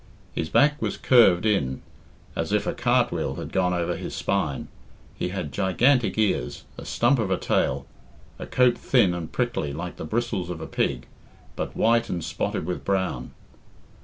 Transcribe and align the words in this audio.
His 0.33 0.49
back 0.49 0.81
was 0.81 0.97
curved 0.97 1.45
in 1.45 1.83
as 2.35 2.51
if 2.51 2.65
a 2.65 2.73
cart 2.73 3.11
wheel 3.11 3.35
had 3.35 3.51
gone 3.51 3.71
over 3.71 3.95
his 3.95 4.15
spine, 4.15 4.67
he 5.13 5.29
had 5.29 5.51
gigantic 5.51 6.17
ears, 6.17 6.63
a 6.75 6.85
stump 6.85 7.19
of 7.19 7.29
a 7.29 7.37
tail, 7.37 7.85
a 8.39 8.47
coat 8.47 8.79
thin 8.79 9.13
and 9.13 9.31
prickly 9.31 9.71
like 9.71 9.97
the 9.97 10.03
bristles 10.05 10.49
of 10.49 10.59
a 10.59 10.65
pig, 10.65 11.05
but 11.55 11.75
white 11.77 12.09
and 12.09 12.23
spotted 12.23 12.65
with 12.65 12.83
brown. 12.83 13.29